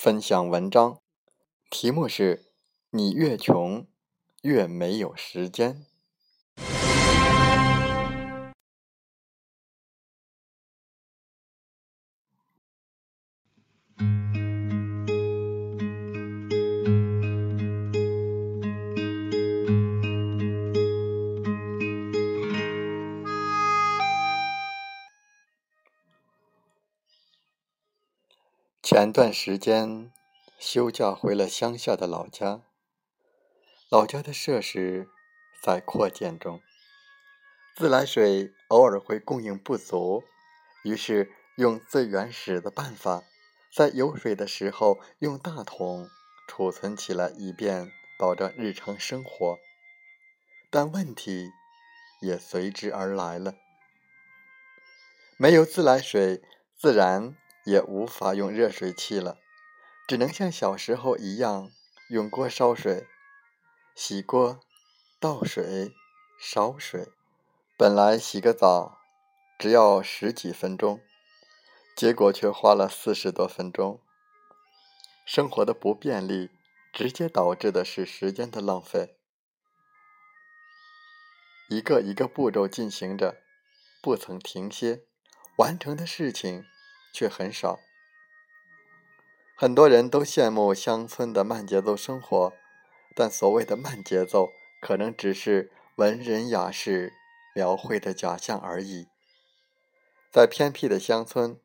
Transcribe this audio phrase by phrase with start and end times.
[0.00, 1.00] 分享文章，
[1.68, 2.52] 题目是
[2.90, 3.84] “你越穷，
[4.42, 5.84] 越没有时间”。
[29.18, 30.12] 段时间
[30.60, 32.60] 休假回了乡下的老家，
[33.90, 35.08] 老家的设施
[35.60, 36.60] 在扩建中，
[37.74, 40.22] 自来水偶尔会供应不足，
[40.84, 43.24] 于是用最原始的办法，
[43.74, 46.08] 在有水的时候用大桶
[46.46, 47.90] 储存起来，以便
[48.20, 49.58] 保障日常生活。
[50.70, 51.50] 但问题
[52.20, 53.56] 也随之而来了，
[55.36, 56.40] 没有自来水，
[56.76, 57.36] 自然。
[57.68, 59.36] 也无法用热水器了，
[60.06, 61.70] 只能像小时候一样
[62.08, 63.06] 用锅烧水、
[63.94, 64.60] 洗锅、
[65.20, 65.92] 倒水、
[66.40, 67.12] 烧水。
[67.76, 69.02] 本来洗个澡
[69.58, 71.02] 只要十几分钟，
[71.94, 74.00] 结果却花了四十多分钟。
[75.26, 76.48] 生活的不便利，
[76.90, 79.18] 直接导致的是时间的浪费。
[81.68, 83.42] 一个一个步骤进行着，
[84.00, 85.02] 不曾停歇，
[85.58, 86.64] 完成的事情。
[87.12, 87.78] 却很少。
[89.56, 92.52] 很多人都羡慕乡村的慢节奏生活，
[93.14, 97.12] 但所谓的慢节奏，可能只是文人雅士
[97.54, 99.08] 描绘的假象而已。
[100.30, 101.58] 在偏僻的乡村，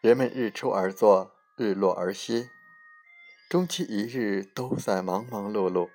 [0.00, 2.48] 人们日出而作，日落而息，
[3.48, 5.90] 终其一日都在忙忙碌碌，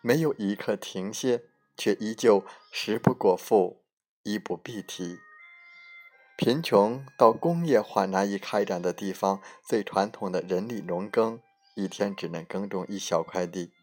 [0.00, 1.42] 没有一刻停歇，
[1.76, 3.84] 却依旧食不果腹，
[4.22, 5.18] 衣不蔽体。
[6.40, 11.38] 贫穷到工业化难以开展的地方，最传统的人力农耕，
[11.74, 13.74] 一天只能耕种一小块地。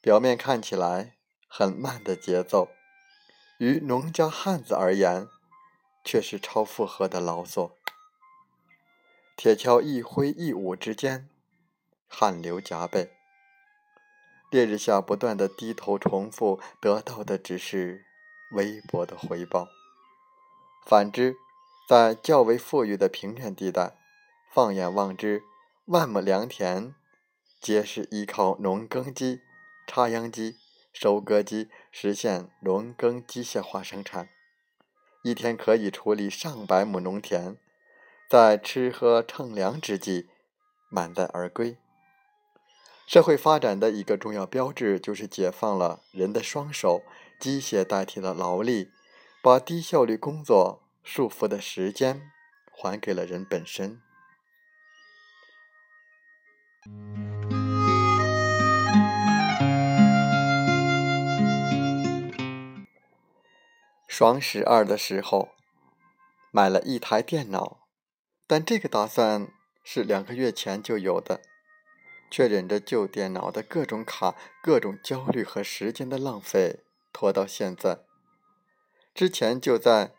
[0.00, 1.16] 表面看起来
[1.46, 2.70] 很慢的节奏，
[3.58, 5.28] 于农家汉子而言，
[6.02, 7.76] 却是超负荷的劳作。
[9.36, 11.28] 铁锹一挥一舞之间，
[12.08, 13.10] 汗流浃背。
[14.50, 18.06] 烈日下不断的低头重复，得到的只是
[18.52, 19.68] 微薄的回报。
[20.86, 21.38] 反之，
[21.86, 23.96] 在较为富裕的平原地带，
[24.50, 25.42] 放眼望之，
[25.86, 26.94] 万亩良田
[27.60, 29.42] 皆是依靠农耕机、
[29.86, 30.56] 插秧机、
[30.92, 34.30] 收割机实现农耕机械化生产，
[35.22, 37.58] 一天可以处理上百亩农田，
[38.30, 40.28] 在吃喝乘凉之际，
[40.88, 41.76] 满载而归。
[43.06, 47.02] 社会发展的一个重要标志，就是解放了人的双手，
[47.38, 48.90] 机械代替了劳力。
[49.42, 52.32] 把低效率工作束缚的时间
[52.72, 54.00] 还给了人本身。
[64.08, 65.50] 双十二的时候
[66.50, 67.88] 买了一台电脑，
[68.46, 69.48] 但这个打算
[69.82, 71.42] 是两个月前就有的，
[72.30, 78.04] 却忍着旧电脑的各种卡、各种焦虑和时间的浪费，拖到现在。
[79.12, 80.14] 之前就在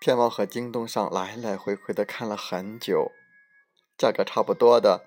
[0.00, 3.10] 天猫和京东上来来回回的看了很久，
[3.96, 5.06] 价格差不多的，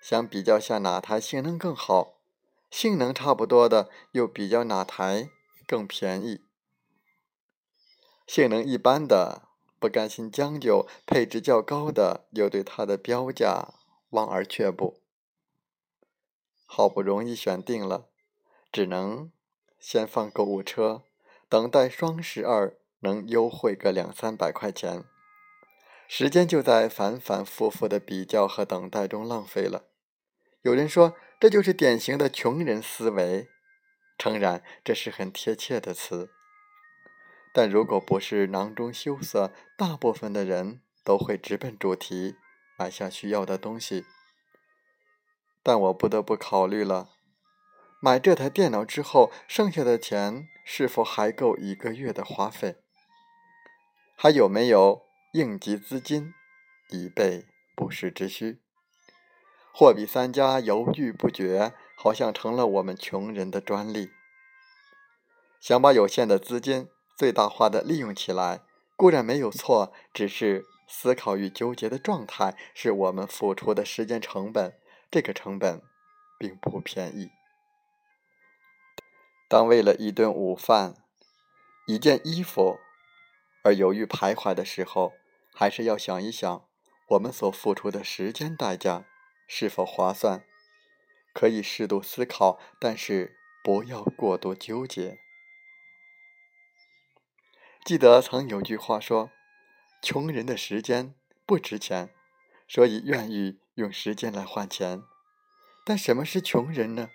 [0.00, 2.18] 想比较下哪台性能更好；
[2.68, 5.30] 性能差不多的，又比较哪台
[5.64, 6.44] 更便宜。
[8.26, 9.42] 性能一般的，
[9.78, 13.74] 不甘心将就；配置较高的，又对它的标价
[14.10, 15.00] 望而却步。
[16.66, 18.08] 好不容易选定了，
[18.72, 19.30] 只能
[19.78, 21.04] 先放购物车，
[21.48, 25.04] 等待双十二能优惠个两三百块钱。
[26.08, 29.84] 时间就在反反复复的比较和等待中浪费了。
[30.62, 33.48] 有人说，这就是典型的穷人思维。
[34.18, 36.30] 诚然，这是很贴切的词。
[37.54, 42.36] 但如果不是囊中羞涩，大部分的人都会直奔主题，
[42.78, 44.04] 买下需要的东西。
[45.62, 47.10] 但我不得不考虑了：
[48.00, 52.76] 买这台电脑之后，剩下的钱是否还够一个月的花费？
[54.22, 55.02] 还有没有
[55.32, 56.32] 应急资金
[56.90, 58.60] 以备不时之需？
[59.74, 64.12] 货比三家，犹豫不决，好像成了我们穷人的专利。
[65.58, 66.88] 想把有限的资金。
[67.16, 68.60] 最大化的利用起来
[68.94, 74.78] 固然没有错，只是思考与纠结的状态是我们付出的时间成本，
[75.10, 75.82] 这个成本
[76.38, 77.32] 并不便宜。
[79.48, 80.94] 当为了一顿午饭、
[81.88, 82.78] 一件衣服
[83.62, 85.14] 而犹豫徘徊的时候，
[85.54, 86.68] 还是要想一想
[87.08, 89.06] 我们所付出的时间代价
[89.46, 90.44] 是否划算。
[91.34, 95.18] 可以适度思考，但是不要过度纠结。
[97.84, 99.30] 记得曾有句话说
[100.02, 101.14] ：“穷人的时间
[101.46, 102.10] 不值钱，
[102.68, 105.02] 所以愿意用时间来换钱。”
[105.84, 107.10] 但什么是穷人呢？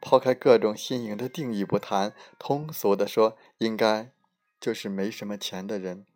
[0.00, 4.10] 抛开各种新颖的定义不谈，通俗的说，应该
[4.62, 6.06] 就是没什么钱的人。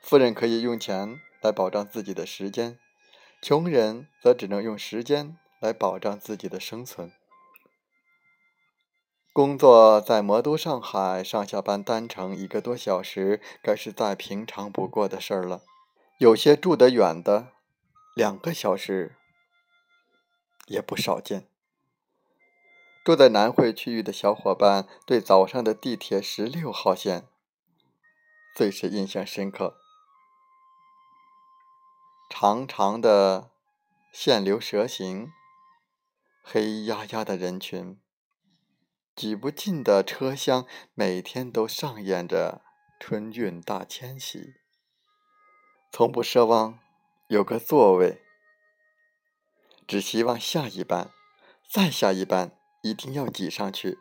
[0.00, 2.80] 富人可以用钱来保障自己的时间，
[3.40, 7.12] 穷人则只能用时间来保障自己的生存。
[9.32, 15.62] 工作在魔都上海，上下班单程一个多小时，该是再平常不过的事儿了。
[16.18, 17.52] 有些住得远的，
[18.16, 19.14] 两个小时
[20.66, 21.51] 也不少见。
[23.04, 27.28] 住在南汇区域的小伙伴对早上的地铁十六号线
[28.54, 29.78] 最是印象深刻。
[32.30, 33.50] 长长的
[34.12, 35.32] 线流蛇形，
[36.42, 38.00] 黑压压的人群。
[39.14, 42.62] 挤不进的车厢，每天都上演着
[42.98, 44.54] 春运大迁徙，
[45.90, 46.78] 从不奢望
[47.28, 48.22] 有个座位，
[49.86, 51.10] 只希望下一班、
[51.70, 53.98] 再下一班一定要挤上去，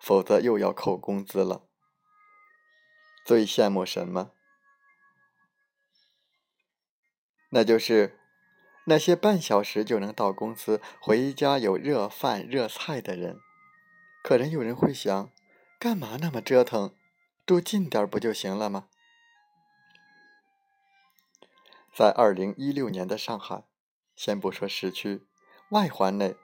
[0.00, 1.62] 否则又要扣工资了。
[3.24, 4.32] 最羡慕什么？
[7.50, 8.18] 那就是
[8.86, 13.38] 那些半小时就能到公司、回家有热饭热菜的人。
[14.24, 15.30] 可能有人会想，
[15.78, 16.94] 干嘛那么折腾？
[17.44, 18.88] 住近点不就行了吗？
[21.94, 23.64] 在二零一六年的上海，
[24.16, 25.26] 先不说市区，
[25.68, 26.36] 外环内，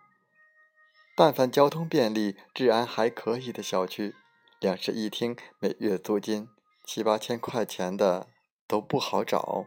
[1.19, 4.15] 但凡交通便利、治安还可以的小区，
[4.61, 6.47] 两室一厅，每月租金
[6.85, 8.29] 七八千块钱的
[8.69, 9.67] 都不好找。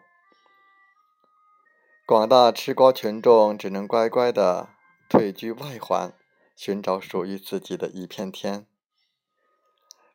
[2.08, 4.70] 广大吃瓜群众只能乖乖的
[5.10, 6.14] 退居外环。
[6.56, 8.66] 寻找属于自己的一片天。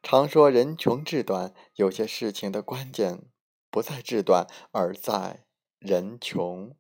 [0.02, 3.24] 常说人穷志短，有些事情的关键
[3.70, 5.44] 不在志短，而在
[5.80, 6.74] 人穷。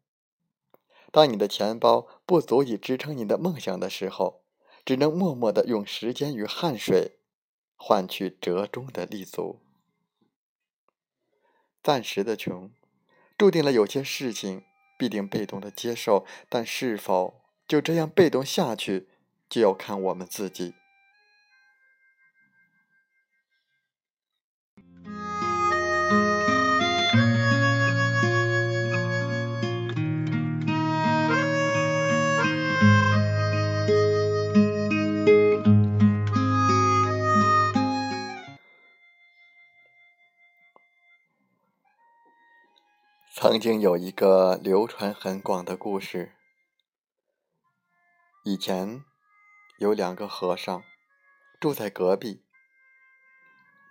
[1.12, 4.44] 当你的钱包不足以支撑你的梦想的时候，
[4.86, 7.18] 只能默默的用时间与汗水
[7.74, 9.60] 换取折中的立足。
[11.82, 12.70] 暂时的穷，
[13.36, 14.62] 注定了有些事情
[14.96, 19.08] 必定被动的接受，但是否就这样被动下去？
[19.48, 20.74] 就要看我们自己。
[43.38, 46.32] 曾经有一个流传很广的故事，
[48.44, 49.04] 以前。
[49.76, 50.82] 有两个和尚
[51.60, 52.42] 住在隔壁，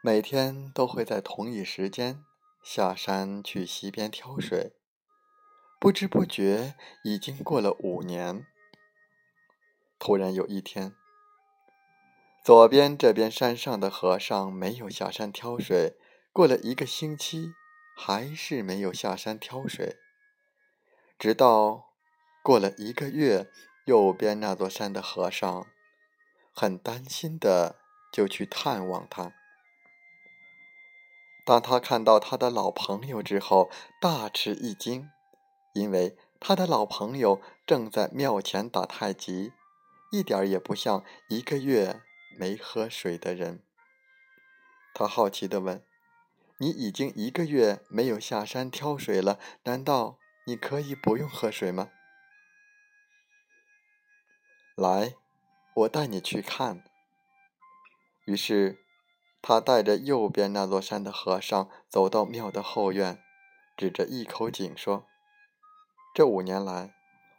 [0.01, 2.25] 每天都会在同一时间
[2.63, 4.73] 下山去溪边挑水。
[5.79, 6.73] 不知不觉
[7.03, 8.47] 已经过了五年。
[9.99, 10.95] 突然有一天，
[12.43, 15.95] 左边这边山上的和尚没有下山挑水，
[16.33, 17.53] 过了一个星期，
[17.95, 19.97] 还是没有下山挑水。
[21.17, 21.93] 直到
[22.43, 23.49] 过了一个月，
[23.85, 25.65] 右边那座山的和尚
[26.53, 27.77] 很担心的
[28.11, 29.33] 就去探望他。
[31.45, 33.71] 当他看到他的老朋友之后，
[34.01, 35.09] 大吃一惊，
[35.73, 39.53] 因为他的老朋友正在庙前打太极，
[40.11, 42.01] 一点也不像一个月。
[42.37, 43.63] 没喝水的人，
[44.93, 45.81] 他好奇的问
[46.57, 51.91] ：“你已经一个月没有下山挑水了，难道你可以不用喝水吗？”
[54.75, 55.15] 来，
[55.75, 56.83] 我带你去看。
[58.25, 58.83] 于是，
[59.41, 63.21] 他带着右边那座山的和尚走到庙的后院，
[63.77, 65.05] 指着一口井说
[66.15, 66.95] ：“这五年来，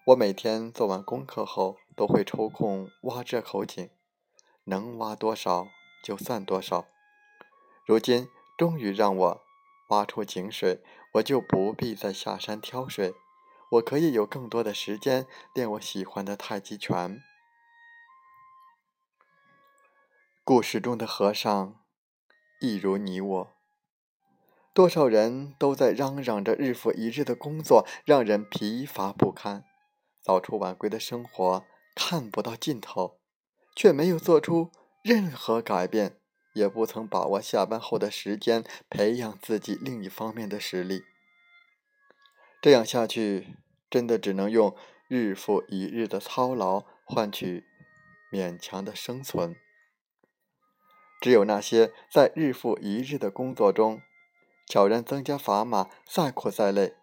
[0.07, 3.91] 我每天做完功课后都会抽空挖这口井。”
[4.69, 5.69] 能挖多少
[6.03, 6.87] 就算多少。
[7.87, 9.45] 如今终于让我
[9.89, 10.83] 挖出井水，
[11.15, 13.15] 我就不必再下山挑水，
[13.73, 17.21] 我可以有更多的时间练我喜欢的太极拳。
[20.43, 21.81] 故事中的和尚，
[22.61, 23.57] 一如你我，
[24.73, 29.65] 多少人都在嚷嚷着日复一日的工作让人疲乏不堪，
[30.23, 33.19] 早出晚归的生活看不到尽头。
[33.77, 34.73] 却没有做出
[35.03, 36.19] 任何改变，
[36.57, 41.05] 也不曾把握下班后的时间培养自己另一方面的实力。
[42.63, 43.59] 这样下去，
[43.91, 44.75] 真的只能用
[45.07, 47.65] 日复一日的操劳换取
[48.33, 49.55] 勉强的生存。
[51.21, 54.01] 只有那些在日复一日的工作中
[54.67, 56.95] 悄然增加砝码，再苦再累，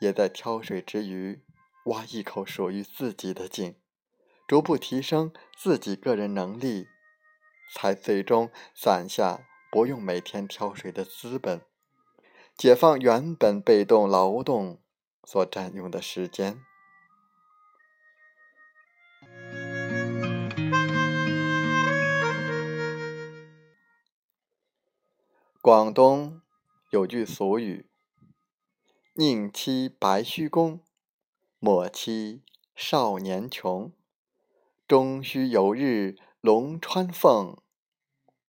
[0.00, 1.42] 也在挑水之余
[1.84, 3.76] 挖一口属于自己的井。
[4.46, 6.88] 逐步提升自己个人能力，
[7.72, 11.62] 才最终攒下不用每天挑水的资本，
[12.56, 14.80] 解放原本被动劳动
[15.24, 16.60] 所占用的时间。
[25.60, 26.42] 广东
[26.90, 27.86] 有句俗语
[29.14, 30.80] ：“宁欺白须公，
[31.58, 32.42] 莫欺
[32.76, 33.90] 少年穷。”
[34.86, 37.56] 终须有日龙穿凤，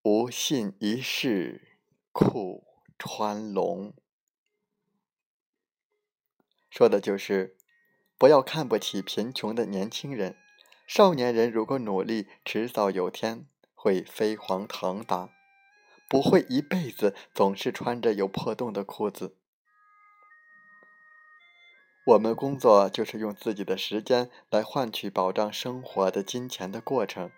[0.01, 1.79] 无信一世
[2.11, 2.67] 裤
[2.99, 3.93] 穿龙。
[6.69, 7.55] 说的就是
[8.17, 10.35] 不要看不起贫穷的年轻人。
[10.85, 15.29] 少年人如果努力，迟早有天会飞黄腾达，
[16.09, 19.37] 不会一辈子总是穿着有破洞的裤子。
[22.07, 27.31] 我们工作就是用自己的时间来换取保障生活的金钱的过程。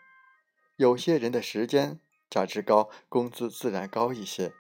[0.78, 4.52] 有些人的时间价值高，工资自然高一些；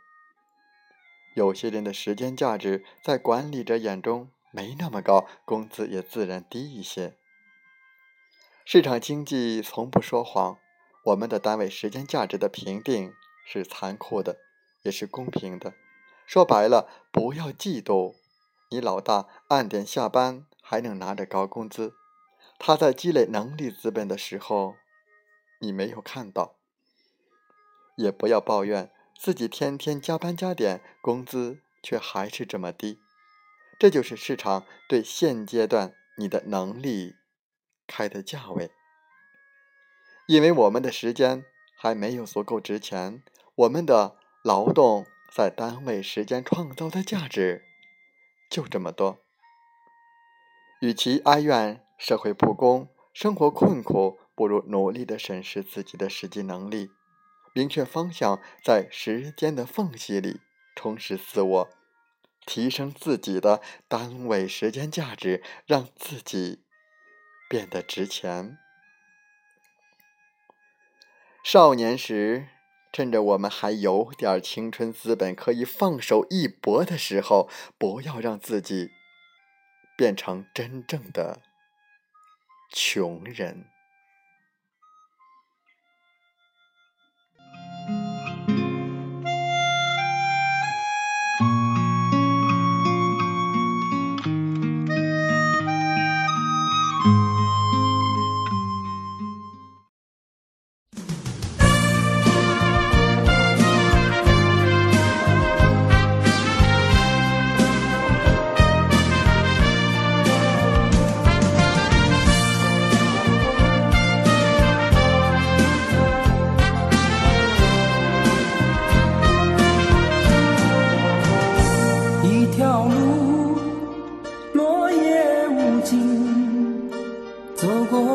[1.35, 7.15] 有些人的时间价值在管理者眼中没那么高，工资也自然低一些。
[8.65, 10.57] 市场经济从不说谎，
[11.05, 13.13] 我们的单位时间价值的评定
[13.45, 14.37] 是残酷的，
[14.81, 15.75] 也是公平的。
[16.25, 18.15] 说白了，不要嫉妒。
[18.71, 21.93] 你老大按点下班还能拿着高工资，
[22.57, 24.75] 他在积累能力资本的时候，
[25.59, 26.55] 你没有看到。
[27.95, 32.99] 也不要抱怨自己天天加班加点，工资却还是这么低。
[33.79, 37.15] 这就是市场对现阶段你的能力
[37.87, 38.71] 开的价位。
[40.27, 41.45] 因为我们的时间
[41.75, 43.23] 还没有足够值钱，
[43.55, 47.63] 我们的劳动在单位时间创造的价值。
[48.49, 49.19] 就这么多。
[50.81, 56.91] 与其哀怨社会不公、生活困苦，不如努力的审视自己的实际能力，
[57.53, 60.39] 明确方向，在时间的缝隙里
[60.75, 61.69] 充实自我，
[62.45, 66.59] 提升自己的单位时间价值，让自己
[67.49, 68.59] 变得值钱。
[71.43, 72.49] 少年时。
[72.93, 78.89] 趁着我们还有点青春资本可以放手一搏的时候，不要让自己
[79.95, 81.41] 变成真正的
[82.71, 83.69] 穷人。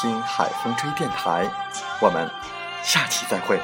[0.00, 1.50] 听海风吹电台”。
[2.00, 2.30] 我们
[2.84, 3.60] 下期再会。